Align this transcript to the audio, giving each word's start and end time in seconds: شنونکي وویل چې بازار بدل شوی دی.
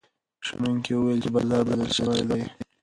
شنونکي 0.45 0.91
وویل 0.93 1.19
چې 1.23 1.29
بازار 1.35 1.63
بدل 1.69 1.89
شوی 1.97 2.21
دی. 2.29 2.43